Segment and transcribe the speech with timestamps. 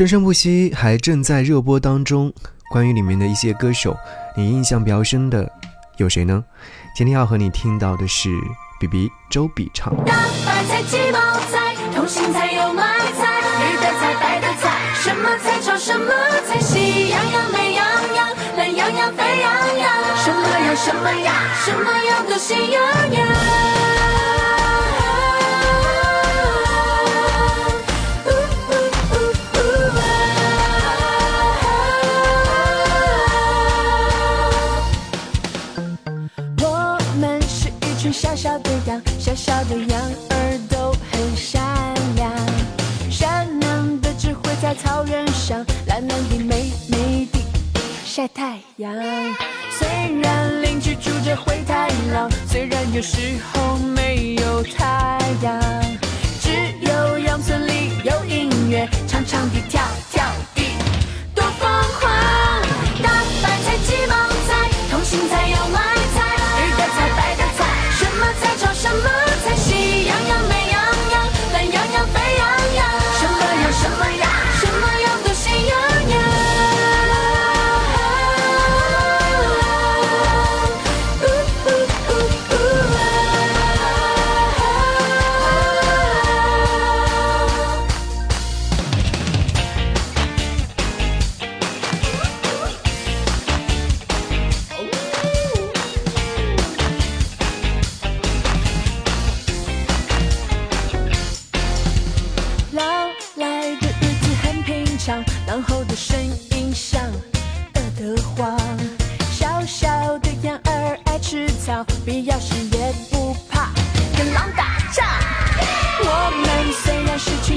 [0.00, 2.32] 生生不息还正在热播当中。
[2.72, 3.94] 关于里面的一些歌手，
[4.34, 5.46] 你印象比较深的
[5.98, 6.42] 有谁呢？
[6.96, 8.30] 今天要和你听到的是
[8.80, 9.94] B B 周笔畅。
[10.06, 10.14] 大
[10.46, 11.18] 白菜、鸡毛
[11.50, 12.82] 菜、通心菜、油麦
[13.12, 16.10] 菜、绿的菜、白的菜，什么菜炒什么
[16.48, 21.32] 菜，喜洋洋、美洋洋、懒洋洋、沸洋洋，什么呀什么呀，
[21.62, 23.99] 什么样都喜洋洋。
[38.50, 40.00] 小的羊，小小的羊
[40.30, 41.62] 儿都很善
[42.16, 42.32] 良，
[43.08, 47.38] 善良的只会在草原上懒懒地美美的
[48.04, 48.92] 晒太阳。
[49.78, 49.86] 虽
[50.20, 55.62] 然邻居住着灰太狼，虽然有时候没有太阳，
[56.40, 59.80] 只有羊村里有音乐，长长的跳
[68.98, 69.29] 菜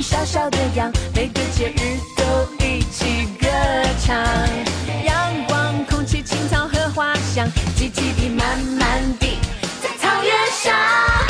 [0.03, 3.47] 小小的羊，每个节日都一起歌
[4.05, 4.13] 唱。
[5.05, 9.39] 阳光、空气、青草和花香，积极地、满满地
[9.81, 11.22] 在草原上。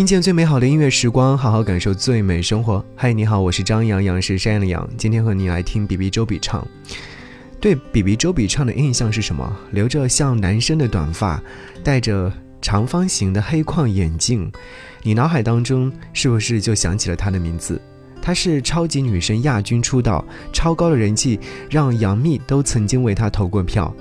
[0.00, 2.82] 听见最美好的音乐时光，好好感受最美生活。
[2.96, 4.88] 嗨，你好，我是张阳阳，是山羊的羊。
[4.96, 6.66] 今天和你来听 B B 周笔畅。
[7.60, 9.54] 对 B B 周笔畅的印象是什么？
[9.72, 11.38] 留着像男生的短发，
[11.84, 14.50] 戴着长方形的黑框眼镜，
[15.02, 17.78] 你脑海当中是不是就想起了她的名字？
[18.22, 21.38] 她是超级女神亚军出道，超高的人气
[21.68, 23.94] 让杨幂都曾经为她投过票。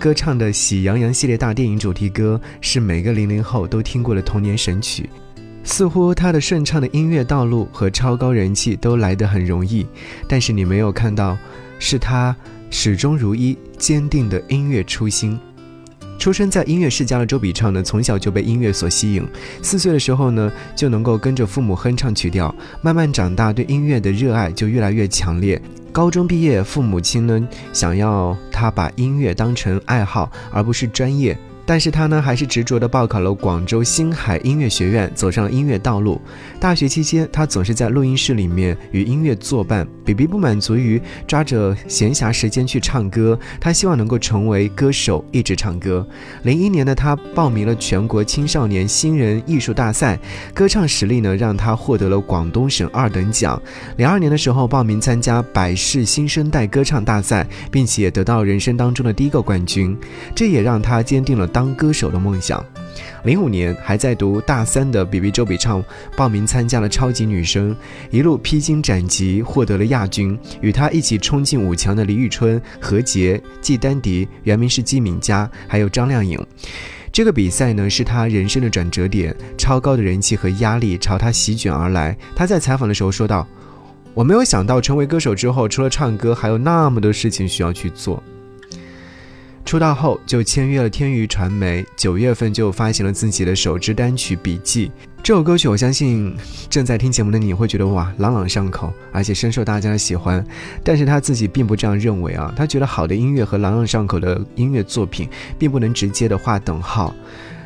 [0.00, 5.08] 歌唱的《喜羊羊》系列大电影主题歌是每个零零后都听过的童年神曲。
[5.64, 9.86] 似乎他的顺畅的音乐道路和超高人气都来得很容易，
[10.28, 11.36] 但是你没有看到，
[11.78, 12.36] 是他
[12.70, 15.40] 始终如一、坚定的音乐初心。
[16.16, 19.26] 出生在音乐世家的周笔畅呢，从小就被音乐所吸引。
[19.62, 25.60] 四岁的时候呢，就能够跟着父母哼唱曲调，慢慢长大，对音乐的热爱就越来越强烈。
[25.90, 31.36] 高中毕业，父母亲呢想要他把音乐当成爱好，而不是专业。
[31.66, 36.20] 但是他呢，还是执着地报考了广州星海音乐学院，走上了音乐道路。
[36.60, 39.86] 大学期间，他总是在录音室里面与音乐作伴。
[40.04, 46.06] 比比不满足于抓着闲暇时间去唱歌，他希望能够成为歌手，一直唱歌。
[46.42, 50.18] 零一年的他报名了全国青少年新人艺术大赛，
[50.52, 53.60] 歌唱实力呢让他获得了广东省二等奖。
[53.96, 59.96] 零二年的时候报名参加百事新生代歌唱大赛，并且得到人生当中的第一个冠军，
[60.34, 62.62] 这也让他坚定了当歌手的梦想。
[63.22, 65.82] 零五年还在读大三的 B B 周笔畅
[66.16, 67.74] 报名参加了超级女声，
[68.10, 70.36] 一路披荆斩棘，获得了亚军。
[70.60, 76.38] 与她一起冲进五强的李宇春、何洁、季丹迪，原名是季敏佳，还有张靓颖。
[77.12, 82.16] 这个比赛呢，是他人生的转折点，超高的人气和压力朝他席卷而来。
[82.34, 83.46] 他在采访的时候说道
[84.14, 88.20] ：“我没有想到成为歌手之后，除了唱歌，还有那么多事情需要去做。”
[89.74, 94.86] 出道后就签约了天娱传媒，九月份就发行了自己的首支单曲《笔记》。
[95.20, 96.32] 这首歌曲，我相信
[96.70, 100.46] 正在听节目的你会觉得哇，朗朗上口，而且深受大家的喜欢。
[100.84, 105.28] 但是他自己并不这样认为啊，他觉得好的音乐和朗朗上口的音乐作品
[105.58, 107.12] 并不能直接的划等号。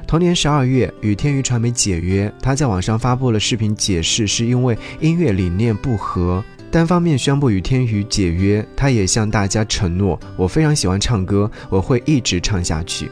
[0.07, 6.43] 同年十二月，与天娱传媒解约，他在网上发布了视频解释，是因为音乐理念不合。
[6.71, 13.11] 单方面宣布与天娱解约，他也向大家承诺：“我非常喜欢唱歌，我会一直唱下去。”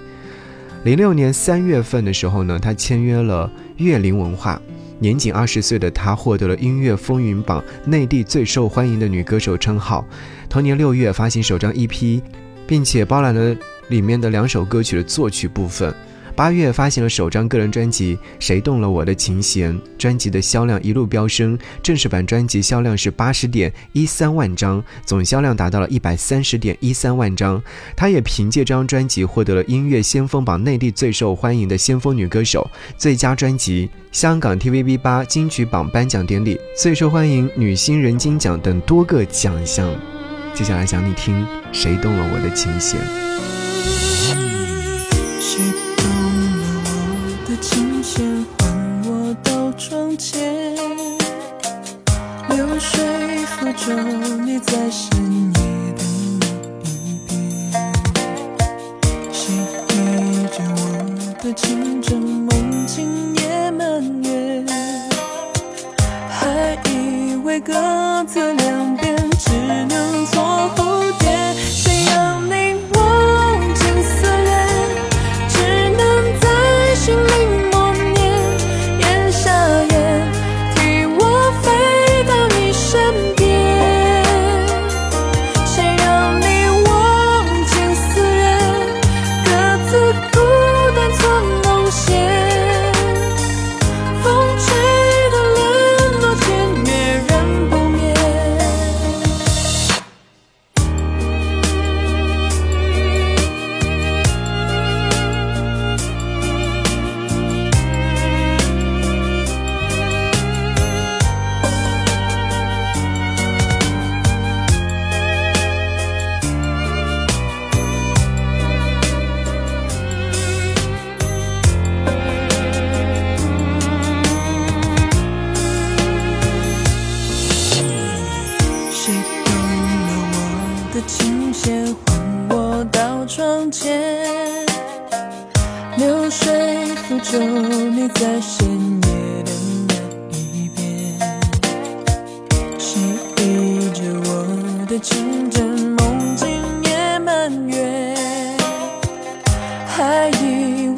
[0.84, 4.60] 零六年三月份的时候呢，他签约了乐龄文化。
[4.98, 10.06] 年仅二十岁的他获得了音乐风云榜内地最受欢迎的女歌手称号。
[10.48, 12.22] 同年六月发行首张 EP，
[12.66, 13.56] 并且包揽了
[13.88, 15.94] 里面的两首歌曲的作曲部分。
[16.36, 27.60] 八月发行了首张个人专辑《谁动了我的琴弦》，专辑的销量一路飙升，正式版专辑销量是八十点一三万张，总销量达到了一百三十点一三万张。
[27.96, 39.90] 她也凭借这张专辑获得了音乐先锋榜内地最受欢迎的先锋女歌手、最佳专辑、香港 TVB 八金曲榜颁奖典礼最受欢迎女新人金奖等多个奖项。
[40.52, 41.42] 接下来想你听
[41.72, 43.00] 《谁动了我的琴弦》。
[48.16, 48.66] 天换
[49.04, 50.74] 我到窗前，
[52.48, 53.04] 流水
[53.44, 53.92] 抚皱
[54.42, 55.60] 你，在深夜
[55.92, 56.02] 的
[56.82, 57.30] 一边，
[59.30, 59.52] 谁
[59.86, 59.92] 陪
[60.48, 60.80] 着我
[61.44, 64.64] 的青春梦境也满月，
[66.30, 67.74] 还以为各
[68.24, 69.50] 自两边只
[69.90, 71.05] 能错。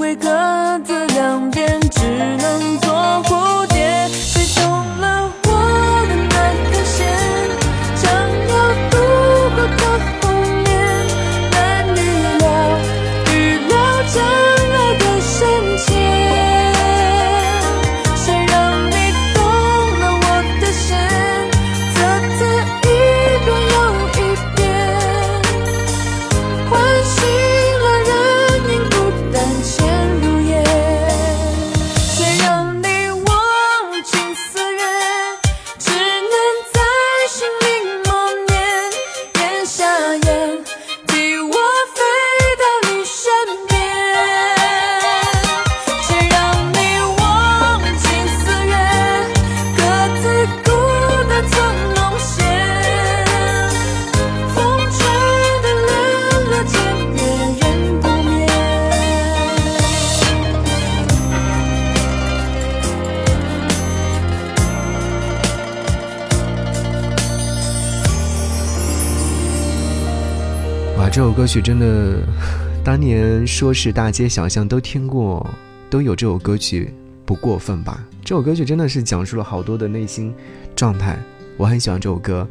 [0.09, 0.68] 以为
[71.39, 72.19] 歌曲真的，
[72.83, 75.49] 当年说是大街小巷都听过，
[75.89, 76.93] 都有这首歌曲，
[77.25, 78.05] 不过分吧？
[78.25, 80.35] 这首歌曲真的是讲述了好多的内心
[80.75, 81.17] 状态，
[81.57, 82.45] 我很喜欢这首歌。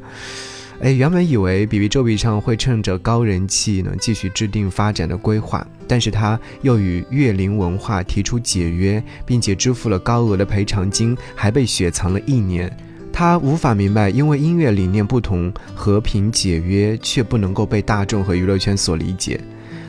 [0.79, 12.71] 哎，原本以为 B B 周笔畅会趁着高人气呢继续制定发展的规划，但是他又与乐林文化提出解约，并且支付了高额的赔偿金，还被雪藏了一年。
[13.19, 19.41] 他无法明白，因为音乐理念不同，和平解约却不能够被大众和娱乐圈所理解。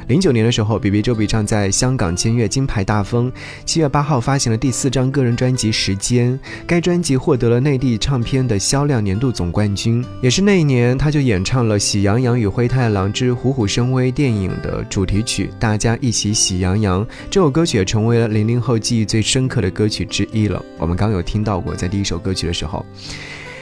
[0.09, 3.31] 零九年的时候，B B 周笔畅在香港签约金牌大风，
[3.67, 6.33] 七月八号发行了第四张个人专辑《时间》，
[6.67, 10.03] 该专辑获得了内地唱片的销量年度总冠军。
[10.23, 17.05] 也是那一年，他就演唱了《喜羊羊与灰太狼之虎虎生威》电影的主题曲《大家一起喜羊羊》。
[17.31, 20.65] 这首歌曲也成为了零零后记忆最深刻的歌曲之一了。
[20.79, 22.83] 我们刚有听到过，在第一首歌曲的时候，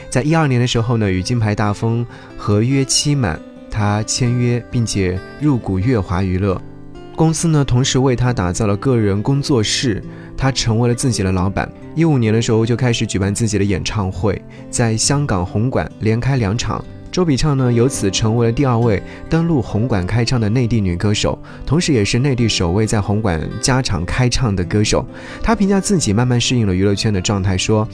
[0.09, 3.37] 在一二年的时候呢，与金牌大风合约期满。
[3.77, 6.59] 他签约并且入股乐华娱乐
[7.15, 10.03] 公司呢，同时为他打造了个人工作室，
[10.35, 11.71] 他成为了自己的老板。
[11.93, 14.41] 一五年的时候就开始举办自己的演唱会，
[14.71, 16.83] 在香港红馆连开两场。
[17.11, 25.05] 周笔畅呢，由此成为了第二位登陆红馆开唱的内地女歌手，同时也是内地首位在红馆加场开唱的歌手。
[25.43, 27.87] 她评价自己慢慢适应了娱乐圈的状态，说：“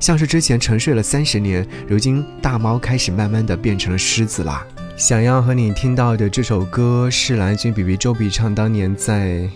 [0.00, 4.66] 像是之前沉睡了三十年，如今大猫开始慢慢的变成了狮子啦。”
[4.98, 9.48] 想要和你听到的这首歌是来自于 B B 周笔畅当年在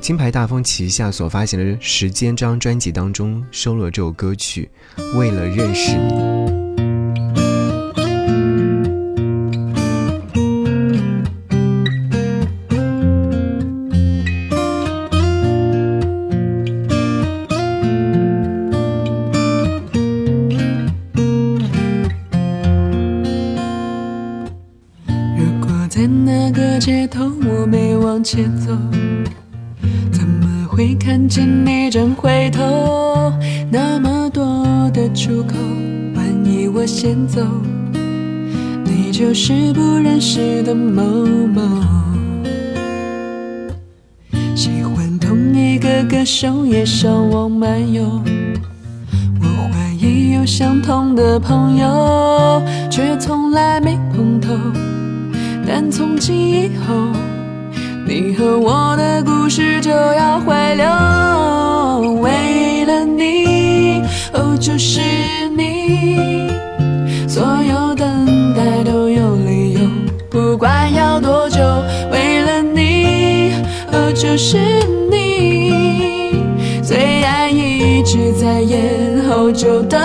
[0.00, 4.70] 金牌大风旗下所发行的《时间》这张专辑当中收录了这首歌曲
[5.18, 6.14] 《为了认识你》。
[30.80, 33.30] 会看见你正回头？
[33.70, 35.54] 那么多的出口，
[36.16, 37.42] 万一我先走，
[38.86, 41.02] 你就是不认识的某
[41.48, 41.60] 某。
[44.56, 48.02] 喜欢同一个歌手，也上网漫游。
[49.38, 54.56] 我怀疑有相同的朋友，却从来没碰头。
[55.66, 57.29] 但从今以后。
[58.10, 60.84] 你和我的故事就要回流，
[62.20, 64.02] 为了你，
[64.32, 65.00] 哦，就是
[65.56, 66.48] 你，
[67.28, 69.80] 所有等待都有理由，
[70.28, 71.60] 不管要多久，
[72.10, 73.52] 为了你，
[73.92, 74.58] 哦，就是
[75.08, 76.42] 你，
[76.82, 80.00] 最爱一直在延后，就等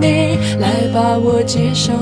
[0.00, 1.92] 你来把我接受。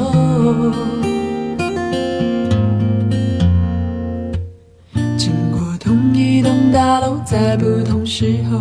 [6.87, 8.61] 大楼在不同时候，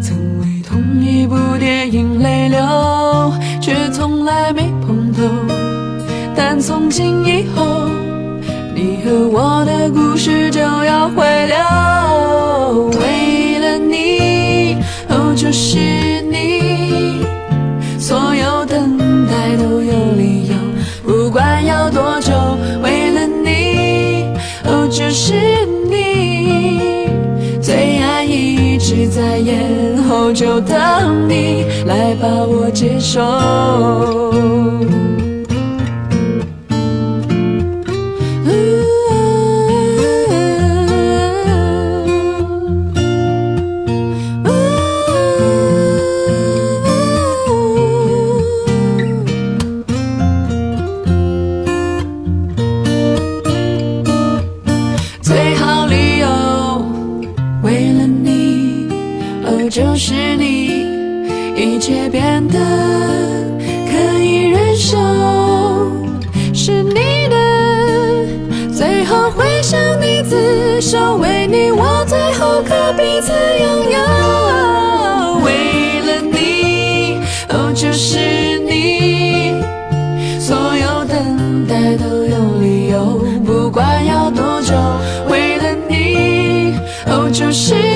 [0.00, 2.60] 曾为同一部电影泪流，
[3.60, 5.24] 却从来没碰头。
[6.36, 7.88] 但从今以后，
[8.76, 11.56] 你和我的故事就要回流。
[13.00, 14.76] 为了你，
[15.08, 16.13] 哦，就是
[30.60, 35.03] 等你来把我接受。
[59.96, 60.86] 是你
[61.54, 62.58] 一切变得
[63.86, 64.98] 可以忍受
[66.52, 75.40] 是你的最后会向你自首为你我最后可彼此拥有。
[75.44, 77.20] 为了你
[77.50, 79.60] 哦就是你
[80.40, 84.74] 所有等待都有理由不管要多久
[85.30, 86.74] 为了你
[87.06, 87.93] 哦就是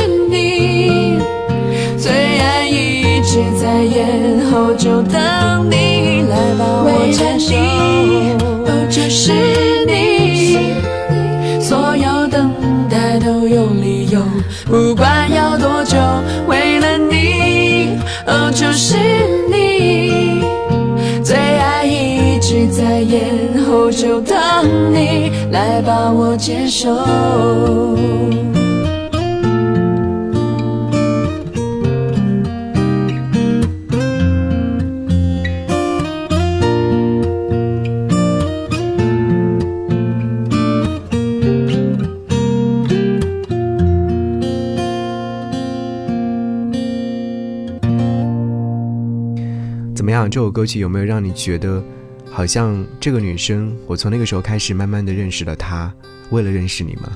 [4.89, 7.55] 就等你来把我接受。
[8.65, 9.33] 哦，就是
[9.87, 10.57] 你。
[11.61, 12.51] 所有等
[12.89, 14.23] 待都有理由
[14.65, 15.99] 不管要多久，
[16.47, 18.97] 为了你，哦，就是
[19.53, 20.41] 你，
[21.23, 24.39] 最爱一直在延后，就等
[24.95, 26.89] 你来把我接受。
[50.27, 51.85] 这首歌曲有没有让你觉得，
[52.31, 55.93] 好像这个女生，我从那个时候开始慢慢的认识了她，
[56.31, 57.13] 为了认识你吗？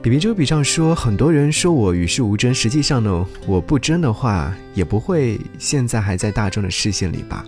[0.00, 7.44] 比比周笔畅说，很多人说我与世无争，实际上呢，我不争的话，也不会现在还在大众的视线里吧。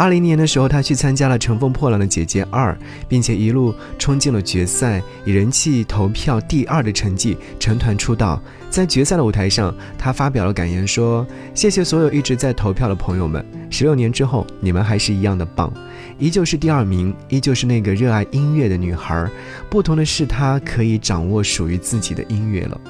[0.00, 2.72] 二零年的时候，他去参加了《乘风破浪的姐姐二》，
[3.06, 8.42] 并且一路冲进了决赛，以人气投票第二的成绩成团出道。
[8.70, 15.70] 在决赛的舞台上，他发表了感言说：“谢谢所有一直在投票的朋友们，十六年之后，你们还是一样的棒，
[16.18, 19.28] 依旧是第二名，依旧是那个热爱音乐的女孩。
[19.68, 22.80] 不同的是，她可以掌握属于自己的音乐了。”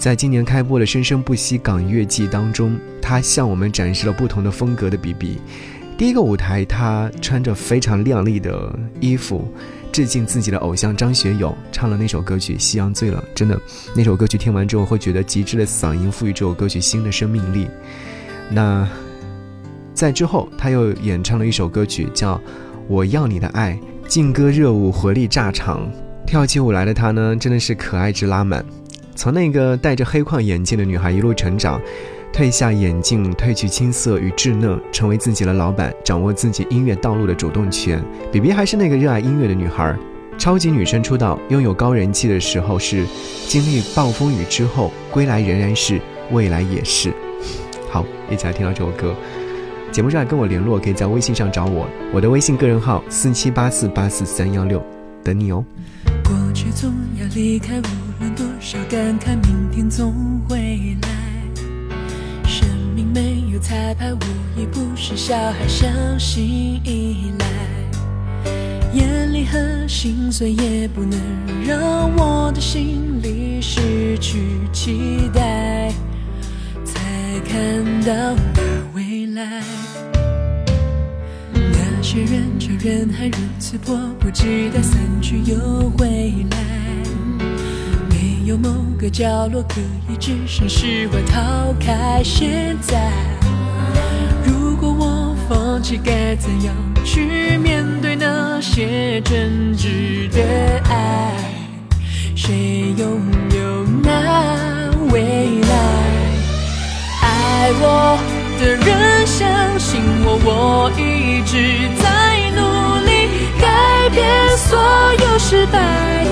[0.00, 5.36] 在今年开播的《生生不息港乐季》当中，他向我们展示了不同的风格的 BB。
[5.98, 9.46] 第一个舞台，他穿着非常靓丽的衣服，
[9.92, 13.22] 致敬自己的偶像张学友，唱了那首歌曲《夕阳醉了》。
[13.34, 13.60] 真的，
[13.94, 17.68] 那首歌曲听完之后，会觉得极致的嗓音赋予这首歌曲新的生命力。
[18.50, 18.88] 那
[19.92, 22.36] 在之后，他又演唱了一首歌曲，叫
[22.88, 23.78] 《我要你的爱》，
[24.08, 25.86] 劲歌热舞，活力炸场，
[26.26, 28.64] 跳起舞来的他呢，真的是可爱值拉满。
[29.20, 31.78] 从那个戴着黑框眼镜的女孩一路成长，
[32.32, 38.02] 褪下眼镜，褪去青涩与稚嫩，成为自己的老板，掌握自己音乐道路的主动权。
[38.32, 39.94] B B 还是那个热爱音乐的女孩，
[40.38, 43.04] 超级女生出道，拥有高人气的时候是，
[43.46, 46.00] 经历暴风雨之后归来仍然是，
[46.30, 47.12] 未来也是。
[47.90, 49.14] 好，一起来听到这首歌。
[49.92, 54.82] 节目上跟我联络，可以在微信上找我，我的微信个人号四七八四八四三幺六，
[55.22, 55.62] 等你哦。
[56.24, 61.08] 过去总要离开，我论多少感慨，明天总会来。
[62.46, 64.18] 生命没有彩排，无
[64.56, 66.44] 一不是小孩相信
[66.84, 67.46] 依赖。
[68.92, 71.18] 眼泪和心碎也不能
[71.66, 74.38] 让我的心里失去
[74.70, 75.90] 期待，
[76.84, 77.00] 才
[77.48, 78.12] 看到
[78.54, 78.62] 那
[78.92, 79.62] 未来。
[81.54, 86.06] 那些人潮人海如此迫不及待散去又回
[86.50, 86.58] 来，
[88.50, 92.20] 有某个角落可以置身事外逃开。
[92.24, 92.98] 现在，
[94.44, 100.42] 如果我放弃，该怎样去面对那些真挚的
[100.88, 101.32] 爱？
[102.34, 103.20] 谁拥
[103.54, 105.76] 有那未来？
[107.22, 108.18] 爱我
[108.58, 112.60] 的人相信我，我一直在努
[113.06, 113.28] 力
[113.60, 114.76] 改变所
[115.24, 116.26] 有失败，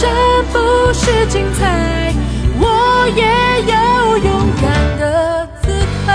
[0.00, 0.08] 生
[0.50, 0.58] 不
[0.94, 2.14] 是精彩，
[2.58, 3.22] 我也
[3.70, 4.26] 要勇
[4.62, 5.68] 敢的姿
[6.06, 6.08] 态。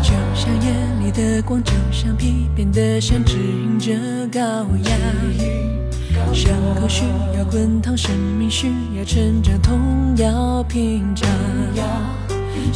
[0.00, 0.70] 就像眼
[1.04, 3.90] 里的光，就像皮变得像指引着
[4.30, 4.38] 羔
[4.88, 4.96] 羊。
[6.32, 7.02] 伤口需
[7.36, 11.28] 要滚烫，生命需要成长，痛要品尝。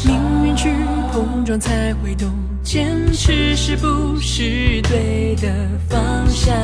[0.05, 0.75] 命运去
[1.13, 2.29] 碰撞才会懂，
[2.65, 5.49] 坚持是不是对的
[5.87, 6.57] 方向？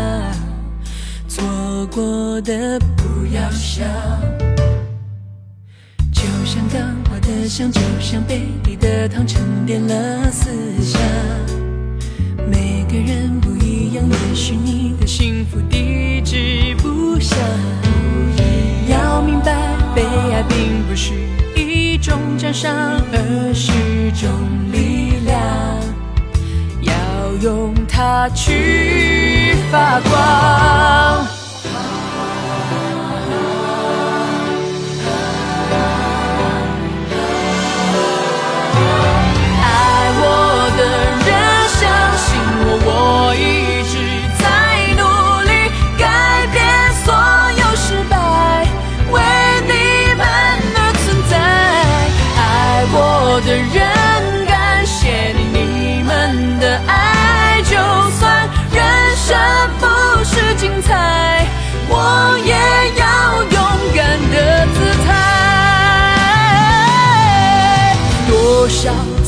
[1.29, 1.45] 错
[1.93, 3.87] 过的不要想。
[6.11, 10.51] 就像刚化的香，就像杯里的糖，沉淀了思
[10.83, 11.01] 想。
[12.51, 17.39] 每个人不一样，也许你的幸福地址不详。
[18.89, 19.55] 要明白，
[19.95, 21.13] 被爱并不是
[21.55, 22.75] 一种奖赏，
[23.13, 23.71] 而是
[24.19, 24.31] 种
[24.73, 25.80] 力量。
[27.41, 31.27] 用它去发光。
[68.83, 69.20] 想